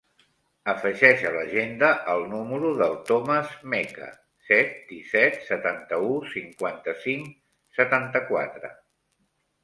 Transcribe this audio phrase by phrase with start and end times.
[0.71, 4.07] Afegeix a l'agenda el número del Thomas Meca:
[4.47, 7.29] set, disset, setanta-u, cinquanta-cinc,
[7.81, 8.73] setanta-quatre.